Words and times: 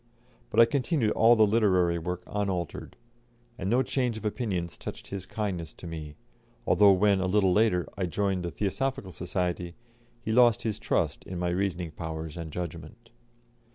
But 0.49 0.59
I 0.59 0.65
continued 0.65 1.11
all 1.11 1.35
the 1.35 1.45
literary 1.45 1.99
work 1.99 2.23
unaltered, 2.25 2.97
and 3.59 3.69
no 3.69 3.83
change 3.83 4.17
of 4.17 4.25
opinions 4.25 4.75
touched 4.75 5.09
his 5.09 5.27
kindness 5.27 5.75
to 5.75 5.85
me, 5.85 6.15
although 6.65 6.91
when, 6.91 7.19
a 7.19 7.27
little 7.27 7.53
later, 7.53 7.87
I 7.95 8.07
joined 8.07 8.41
the 8.43 8.49
Theosophical 8.49 9.11
Society, 9.11 9.75
he 10.19 10.31
lost 10.31 10.63
his 10.63 10.79
trust 10.79 11.23
in 11.25 11.37
my 11.37 11.49
reasoning 11.49 11.91
powers 11.91 12.35
and 12.35 12.51
judgment. 12.51 13.11